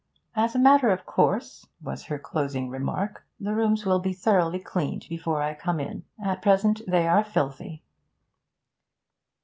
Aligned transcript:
'As 0.35 0.55
a 0.55 0.59
matter 0.59 0.89
of 0.89 1.05
course,' 1.05 1.67
was 1.79 2.05
her 2.05 2.17
closing 2.17 2.69
remark, 2.69 3.23
'the 3.39 3.53
rooms 3.53 3.85
will 3.85 3.99
be 3.99 4.13
thoroughly 4.13 4.57
cleaned 4.57 5.05
before 5.07 5.43
I 5.43 5.53
come 5.53 5.79
in. 5.79 6.05
At 6.25 6.41
present 6.41 6.81
they 6.87 7.07
are 7.07 7.23
filthy.' 7.23 7.83